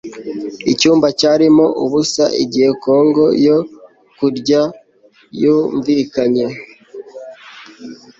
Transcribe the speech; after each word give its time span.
Icyumba 0.71 1.07
cyarimo 1.19 1.65
ubusa 1.83 2.23
igihe 2.43 2.69
gong 2.81 3.15
yo 3.47 3.57
kurya 4.17 4.61
yumvikanye 5.41 6.45